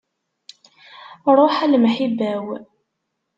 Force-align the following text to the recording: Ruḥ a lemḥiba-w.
Ruḥ 1.37 1.55
a 1.65 1.67
lemḥiba-w. 1.71 2.47